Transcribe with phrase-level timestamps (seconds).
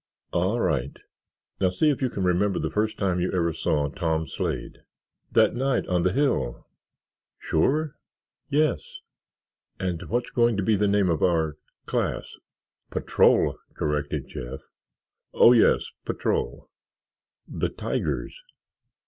[0.33, 0.97] "All right.
[1.59, 4.81] Now see if you can remember the first time you ever saw Tom Slade."
[5.31, 6.65] "That night on the hill."
[7.37, 7.93] "Sure?"
[8.49, 8.81] "Yes."
[9.79, 12.35] "And what's going to be the name of our—class?"
[12.89, 14.61] "Patrol," corrected Jeff.
[15.35, 16.71] "Oh yes, patrol."
[17.47, 18.35] "The Tigers."